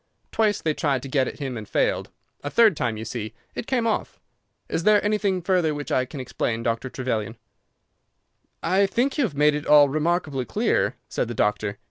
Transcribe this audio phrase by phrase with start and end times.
[0.31, 2.09] Twice they tried to get at him and failed;
[2.43, 4.19] a third time, you see, it came off.
[4.67, 6.89] Is there anything further which I can explain, Dr.
[6.89, 7.37] Trevelyan?"
[8.63, 11.77] "I think you have made it all remarkably clear," said the doctor.